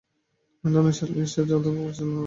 এই 0.63 0.71
ধরনের 0.73 0.95
শ্বাস-নিয়ন্ত্রণ 0.97 1.57
আদৌ 1.57 1.69
বিপজ্জনক 1.75 2.07
নয়। 2.07 2.19